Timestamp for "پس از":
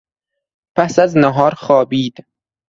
0.75-1.17